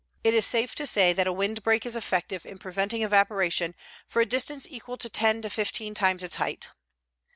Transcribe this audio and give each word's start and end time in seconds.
It 0.23 0.33
is 0.33 0.47
safe 0.47 0.73
to 0.73 0.87
say 0.87 1.13
that 1.13 1.27
a 1.27 1.31
windbreak 1.31 1.85
is 1.85 1.95
effective 1.95 2.43
in 2.43 2.57
preventing 2.57 3.03
evaporation 3.03 3.75
for 4.07 4.19
a 4.19 4.25
distance 4.25 4.65
equal 4.67 4.97
to 4.97 5.09
ten 5.09 5.43
to 5.43 5.49
fifteen 5.51 5.93
times 5.93 6.23
its 6.23 6.37
height. 6.37 6.69